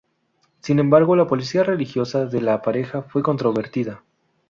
Sin 0.61 0.79
embargo, 0.79 1.15
la 1.15 1.27
política 1.27 1.63
religiosa 1.63 2.25
de 2.25 2.41
la 2.41 2.63
pareja 2.63 3.03
fue 3.03 3.21
controvertida. 3.21 4.01